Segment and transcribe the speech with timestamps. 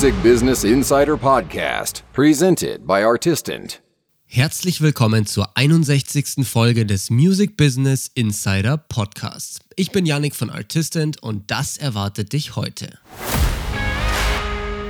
[0.00, 3.82] Music Business Insider Podcast, presented by Artistant.
[4.24, 6.48] Herzlich willkommen zur 61.
[6.48, 9.58] Folge des Music Business Insider Podcasts.
[9.76, 12.98] Ich bin Yannick von Artistant und das erwartet dich heute.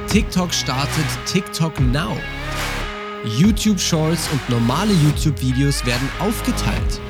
[0.06, 2.16] TikTok startet TikTok Now.
[3.36, 7.00] YouTube Shorts und normale YouTube-Videos werden aufgeteilt.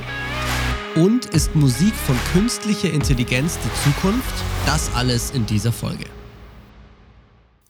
[0.95, 4.34] Und ist Musik von künstlicher Intelligenz die Zukunft?
[4.64, 6.06] Das alles in dieser Folge.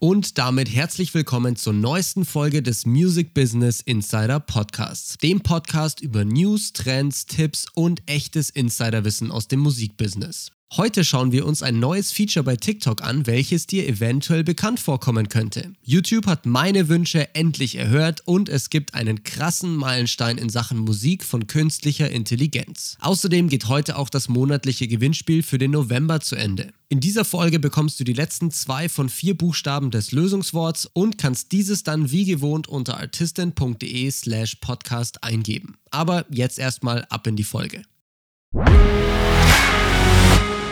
[0.03, 6.25] Und damit herzlich willkommen zur neuesten Folge des Music Business Insider Podcasts, dem Podcast über
[6.25, 10.51] News, Trends, Tipps und echtes Insiderwissen aus dem Musikbusiness.
[10.77, 15.27] Heute schauen wir uns ein neues Feature bei TikTok an, welches dir eventuell bekannt vorkommen
[15.27, 15.73] könnte.
[15.83, 21.25] YouTube hat meine Wünsche endlich erhört und es gibt einen krassen Meilenstein in Sachen Musik
[21.25, 22.95] von künstlicher Intelligenz.
[23.01, 26.71] Außerdem geht heute auch das monatliche Gewinnspiel für den November zu Ende.
[26.87, 31.51] In dieser Folge bekommst du die letzten zwei von vier Buchstaben des Lösungsworts und kannst
[31.51, 35.75] dieses dann wie gewohnt unter artistin.de slash podcast eingeben.
[35.89, 37.81] Aber jetzt erstmal ab in die Folge.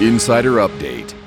[0.01, 1.18] Insider Update.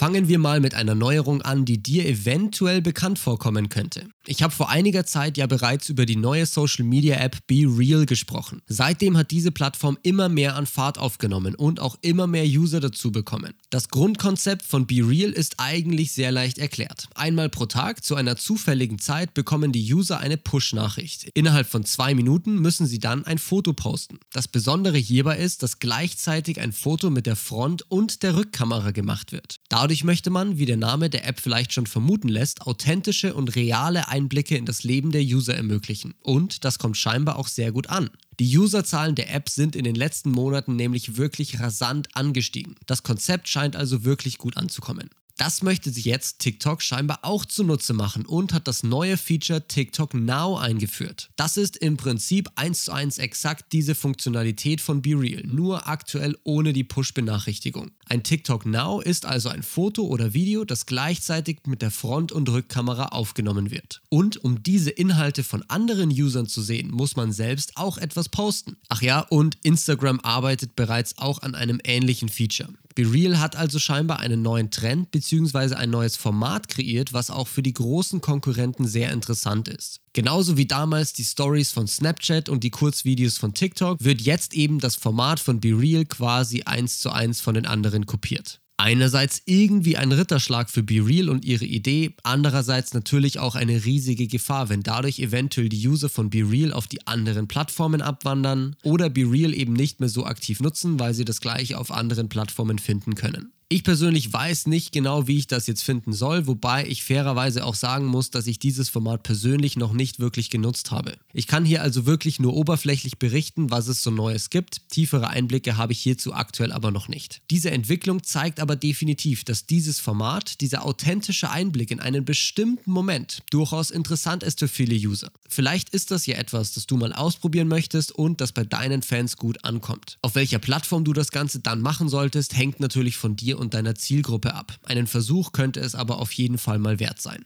[0.00, 4.08] Fangen wir mal mit einer Neuerung an, die dir eventuell bekannt vorkommen könnte.
[4.26, 8.06] Ich habe vor einiger Zeit ja bereits über die neue Social Media App Be Real
[8.06, 8.62] gesprochen.
[8.66, 13.12] Seitdem hat diese Plattform immer mehr an Fahrt aufgenommen und auch immer mehr User dazu
[13.12, 13.52] bekommen.
[13.68, 17.08] Das Grundkonzept von Be Real ist eigentlich sehr leicht erklärt.
[17.14, 21.28] Einmal pro Tag zu einer zufälligen Zeit bekommen die User eine Push-Nachricht.
[21.34, 24.18] Innerhalb von zwei Minuten müssen sie dann ein Foto posten.
[24.32, 29.32] Das Besondere hierbei ist, dass gleichzeitig ein Foto mit der Front- und der Rückkamera gemacht
[29.32, 29.59] wird.
[29.70, 34.08] Dadurch möchte man, wie der Name der App vielleicht schon vermuten lässt, authentische und reale
[34.08, 36.14] Einblicke in das Leben der User ermöglichen.
[36.22, 38.10] Und das kommt scheinbar auch sehr gut an.
[38.40, 42.74] Die Userzahlen der App sind in den letzten Monaten nämlich wirklich rasant angestiegen.
[42.86, 45.08] Das Konzept scheint also wirklich gut anzukommen.
[45.40, 50.12] Das möchte sich jetzt TikTok scheinbar auch zunutze machen und hat das neue Feature TikTok
[50.12, 51.30] Now eingeführt.
[51.36, 56.74] Das ist im Prinzip eins zu eins exakt diese Funktionalität von BeReal, nur aktuell ohne
[56.74, 57.90] die Push-Benachrichtigung.
[58.04, 62.50] Ein TikTok Now ist also ein Foto oder Video, das gleichzeitig mit der Front- und
[62.50, 64.02] Rückkamera aufgenommen wird.
[64.10, 68.76] Und um diese Inhalte von anderen Usern zu sehen, muss man selbst auch etwas posten.
[68.90, 72.68] Ach ja, und Instagram arbeitet bereits auch an einem ähnlichen Feature.
[72.94, 75.74] BeReal hat also scheinbar einen neuen Trend bzw.
[75.74, 80.00] ein neues Format kreiert, was auch für die großen Konkurrenten sehr interessant ist.
[80.12, 84.80] Genauso wie damals die Stories von Snapchat und die Kurzvideos von TikTok wird jetzt eben
[84.80, 88.59] das Format von BeReal quasi eins zu eins von den anderen kopiert.
[88.82, 94.70] Einerseits irgendwie ein Ritterschlag für BeReal und ihre Idee, andererseits natürlich auch eine riesige Gefahr,
[94.70, 99.74] wenn dadurch eventuell die User von BeReal auf die anderen Plattformen abwandern oder BeReal eben
[99.74, 103.52] nicht mehr so aktiv nutzen, weil sie das gleiche auf anderen Plattformen finden können.
[103.72, 107.76] Ich persönlich weiß nicht genau, wie ich das jetzt finden soll, wobei ich fairerweise auch
[107.76, 111.12] sagen muss, dass ich dieses Format persönlich noch nicht wirklich genutzt habe.
[111.32, 114.88] Ich kann hier also wirklich nur oberflächlich berichten, was es so Neues gibt.
[114.88, 117.42] Tiefere Einblicke habe ich hierzu aktuell aber noch nicht.
[117.52, 123.44] Diese Entwicklung zeigt aber definitiv, dass dieses Format, dieser authentische Einblick in einen bestimmten Moment
[123.50, 125.30] durchaus interessant ist für viele User.
[125.48, 129.36] Vielleicht ist das ja etwas, das du mal ausprobieren möchtest und das bei deinen Fans
[129.36, 130.18] gut ankommt.
[130.22, 133.94] Auf welcher Plattform du das Ganze dann machen solltest, hängt natürlich von dir und deiner
[133.94, 134.78] Zielgruppe ab.
[134.82, 137.44] Einen Versuch könnte es aber auf jeden Fall mal wert sein.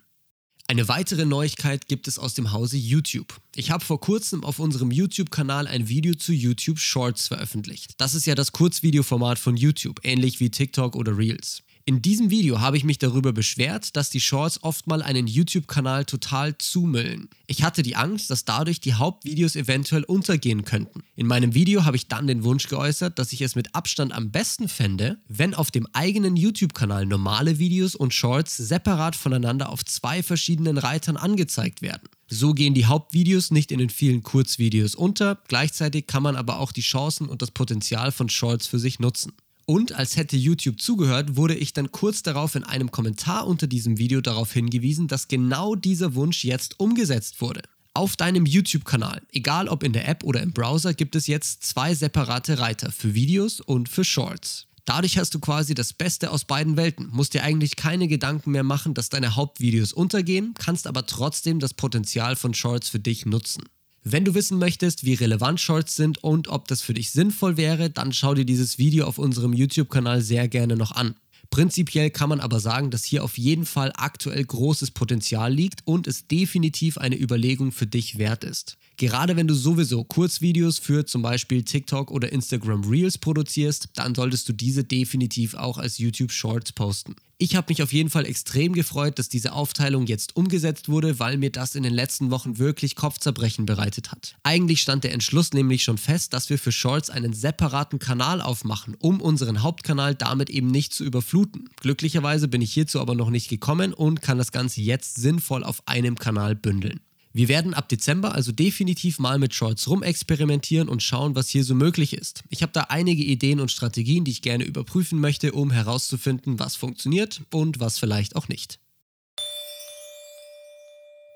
[0.66, 3.38] Eine weitere Neuigkeit gibt es aus dem Hause YouTube.
[3.54, 7.92] Ich habe vor kurzem auf unserem YouTube-Kanal ein Video zu YouTube Shorts veröffentlicht.
[7.98, 11.62] Das ist ja das Kurzvideoformat von YouTube, ähnlich wie TikTok oder Reels.
[11.86, 16.06] In diesem Video habe ich mich darüber beschwert, dass die Shorts oft mal einen YouTube-Kanal
[16.06, 17.28] total zumüllen.
[17.46, 21.02] Ich hatte die Angst, dass dadurch die Hauptvideos eventuell untergehen könnten.
[21.14, 24.30] In meinem Video habe ich dann den Wunsch geäußert, dass ich es mit Abstand am
[24.30, 30.22] besten fände, wenn auf dem eigenen YouTube-Kanal normale Videos und Shorts separat voneinander auf zwei
[30.22, 32.08] verschiedenen Reitern angezeigt werden.
[32.28, 36.72] So gehen die Hauptvideos nicht in den vielen Kurzvideos unter, gleichzeitig kann man aber auch
[36.72, 39.32] die Chancen und das Potenzial von Shorts für sich nutzen.
[39.66, 43.99] Und als hätte YouTube zugehört, wurde ich dann kurz darauf in einem Kommentar unter diesem
[43.99, 47.62] Video darauf hingewiesen, dass genau dieser Wunsch jetzt umgesetzt wurde.
[47.94, 51.94] Auf deinem YouTube-Kanal, egal ob in der App oder im Browser, gibt es jetzt zwei
[51.94, 54.66] separate Reiter für Videos und für Shorts.
[54.84, 58.64] Dadurch hast du quasi das Beste aus beiden Welten, musst dir eigentlich keine Gedanken mehr
[58.64, 63.64] machen, dass deine Hauptvideos untergehen, kannst aber trotzdem das Potenzial von Shorts für dich nutzen.
[64.06, 67.88] Wenn du wissen möchtest, wie relevant Shorts sind und ob das für dich sinnvoll wäre,
[67.88, 71.14] dann schau dir dieses Video auf unserem YouTube-Kanal sehr gerne noch an.
[71.48, 76.06] Prinzipiell kann man aber sagen, dass hier auf jeden Fall aktuell großes Potenzial liegt und
[76.06, 78.76] es definitiv eine Überlegung für dich wert ist.
[78.96, 84.49] Gerade wenn du sowieso Kurzvideos für zum Beispiel TikTok oder Instagram Reels produzierst, dann solltest
[84.49, 87.17] du diese definitiv auch als YouTube Shorts posten.
[87.37, 91.37] Ich habe mich auf jeden Fall extrem gefreut, dass diese Aufteilung jetzt umgesetzt wurde, weil
[91.37, 94.37] mir das in den letzten Wochen wirklich Kopfzerbrechen bereitet hat.
[94.44, 98.97] Eigentlich stand der Entschluss nämlich schon fest, dass wir für Shorts einen separaten Kanal aufmachen,
[99.00, 101.69] um unseren Hauptkanal damit eben nicht zu überfluten.
[101.81, 105.82] Glücklicherweise bin ich hierzu aber noch nicht gekommen und kann das Ganze jetzt sinnvoll auf
[105.87, 107.00] einem Kanal bündeln.
[107.36, 111.75] Wir werden ab Dezember also definitiv mal mit Shorts rumexperimentieren und schauen, was hier so
[111.75, 112.44] möglich ist.
[112.48, 116.76] Ich habe da einige Ideen und Strategien, die ich gerne überprüfen möchte, um herauszufinden, was
[116.76, 118.78] funktioniert und was vielleicht auch nicht.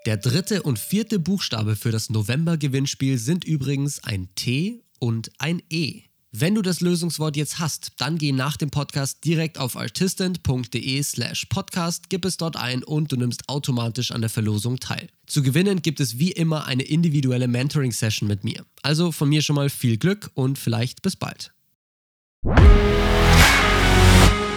[0.05, 6.03] Der dritte und vierte Buchstabe für das November-Gewinnspiel sind übrigens ein T und ein E.
[6.31, 11.45] Wenn du das Lösungswort jetzt hast, dann geh nach dem Podcast direkt auf artistant.de slash
[11.45, 15.07] podcast, gib es dort ein und du nimmst automatisch an der Verlosung teil.
[15.25, 18.63] Zu gewinnen gibt es wie immer eine individuelle Mentoring-Session mit mir.
[18.83, 21.51] Also von mir schon mal viel Glück und vielleicht bis bald.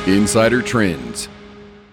[0.06, 1.30] Insider Trends.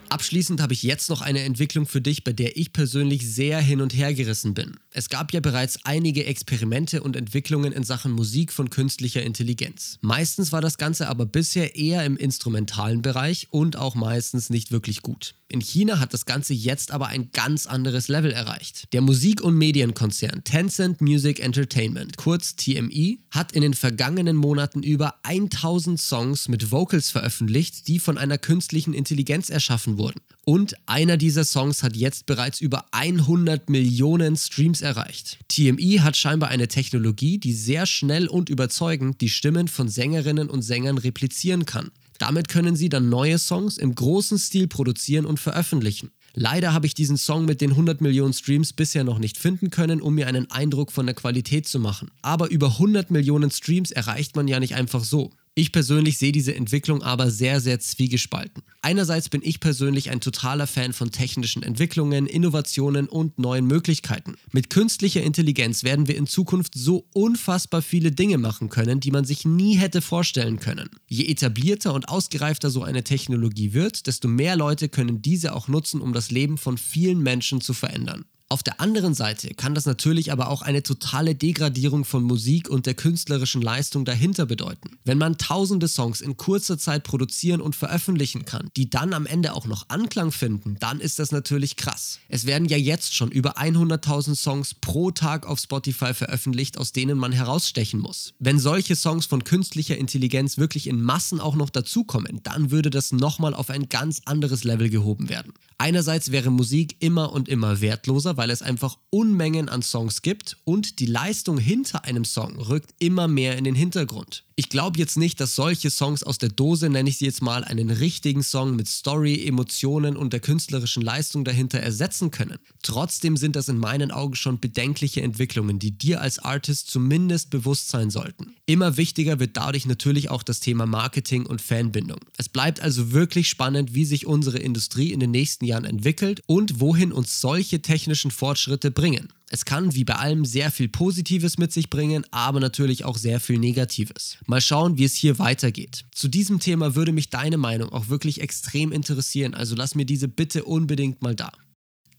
[0.10, 3.80] Abschließend habe ich jetzt noch eine Entwicklung für dich, bei der ich persönlich sehr hin
[3.80, 4.78] und her gerissen bin.
[4.92, 10.00] Es gab ja bereits einige Experimente und Entwicklungen in Sachen Musik von künstlicher Intelligenz.
[10.02, 15.04] Meistens war das Ganze aber bisher eher im instrumentalen Bereich und auch meistens nicht wirklich
[15.04, 15.36] gut.
[15.52, 18.94] In China hat das Ganze jetzt aber ein ganz anderes Level erreicht.
[18.94, 25.16] Der Musik- und Medienkonzern Tencent Music Entertainment, kurz TME, hat in den vergangenen Monaten über
[25.24, 30.22] 1000 Songs mit Vocals veröffentlicht, die von einer künstlichen Intelligenz erschaffen wurden.
[30.46, 35.40] Und einer dieser Songs hat jetzt bereits über 100 Millionen Streams erreicht.
[35.48, 40.62] TME hat scheinbar eine Technologie, die sehr schnell und überzeugend die Stimmen von Sängerinnen und
[40.62, 41.92] Sängern replizieren kann.
[42.20, 46.12] Damit können sie dann neue Songs im großen Stil produzieren und veröffentlichen.
[46.34, 50.02] Leider habe ich diesen Song mit den 100 Millionen Streams bisher noch nicht finden können,
[50.02, 52.12] um mir einen Eindruck von der Qualität zu machen.
[52.22, 55.32] Aber über 100 Millionen Streams erreicht man ja nicht einfach so.
[55.60, 58.64] Ich persönlich sehe diese Entwicklung aber sehr, sehr zwiegespalten.
[58.82, 64.36] Einerseits bin ich persönlich ein totaler Fan von technischen Entwicklungen, Innovationen und neuen Möglichkeiten.
[64.54, 69.26] Mit künstlicher Intelligenz werden wir in Zukunft so unfassbar viele Dinge machen können, die man
[69.26, 70.92] sich nie hätte vorstellen können.
[71.08, 76.00] Je etablierter und ausgereifter so eine Technologie wird, desto mehr Leute können diese auch nutzen,
[76.00, 78.24] um das Leben von vielen Menschen zu verändern.
[78.52, 82.88] Auf der anderen Seite kann das natürlich aber auch eine totale Degradierung von Musik und
[82.88, 84.98] der künstlerischen Leistung dahinter bedeuten.
[85.06, 89.54] Wenn man tausende Songs in kurzer Zeit produzieren und veröffentlichen kann, die dann am Ende
[89.54, 92.18] auch noch Anklang finden, dann ist das natürlich krass.
[92.28, 97.20] Es werden ja jetzt schon über 100.000 Songs pro Tag auf Spotify veröffentlicht, aus denen
[97.20, 98.34] man herausstechen muss.
[98.40, 103.12] Wenn solche Songs von künstlicher Intelligenz wirklich in Massen auch noch dazukommen, dann würde das
[103.12, 105.54] nochmal auf ein ganz anderes Level gehoben werden.
[105.78, 111.00] Einerseits wäre Musik immer und immer wertloser, weil es einfach Unmengen an Songs gibt und
[111.00, 114.46] die Leistung hinter einem Song rückt immer mehr in den Hintergrund.
[114.60, 117.64] Ich glaube jetzt nicht, dass solche Songs aus der Dose, nenne ich sie jetzt mal,
[117.64, 122.58] einen richtigen Song mit Story, Emotionen und der künstlerischen Leistung dahinter ersetzen können.
[122.84, 127.88] Trotzdem sind das in meinen Augen schon bedenkliche Entwicklungen, die dir als Artist zumindest bewusst
[127.88, 128.54] sein sollten.
[128.66, 132.20] Immer wichtiger wird dadurch natürlich auch das Thema Marketing und Fanbindung.
[132.36, 136.82] Es bleibt also wirklich spannend, wie sich unsere Industrie in den nächsten Jahren entwickelt und
[136.82, 139.30] wohin uns solche technischen Fortschritte bringen.
[139.52, 143.40] Es kann wie bei allem sehr viel Positives mit sich bringen, aber natürlich auch sehr
[143.40, 144.38] viel Negatives.
[144.46, 146.06] Mal schauen, wie es hier weitergeht.
[146.12, 150.28] Zu diesem Thema würde mich deine Meinung auch wirklich extrem interessieren, also lass mir diese
[150.28, 151.52] bitte unbedingt mal da.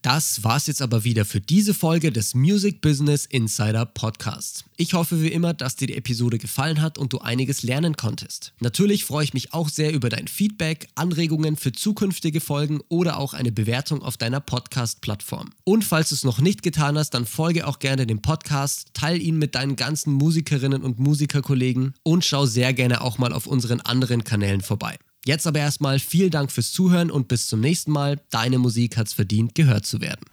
[0.03, 4.65] Das war's jetzt aber wieder für diese Folge des Music Business Insider Podcasts.
[4.79, 8.55] Ich hoffe wie immer, dass dir die Episode gefallen hat und du einiges lernen konntest.
[8.61, 13.35] Natürlich freue ich mich auch sehr über dein Feedback, Anregungen für zukünftige Folgen oder auch
[13.35, 15.51] eine Bewertung auf deiner Podcast-Plattform.
[15.65, 19.19] Und falls du es noch nicht getan hast, dann folge auch gerne dem Podcast, teile
[19.19, 23.83] ihn mit deinen ganzen Musikerinnen und Musikerkollegen und schau sehr gerne auch mal auf unseren
[23.83, 24.99] anderen Kanälen vorbei.
[25.31, 28.19] Jetzt aber erstmal vielen Dank fürs Zuhören und bis zum nächsten Mal.
[28.31, 30.27] Deine Musik hat's verdient, gehört zu werden.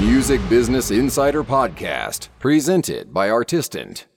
[0.00, 4.08] Music Business Insider Podcast, presented by Artistant.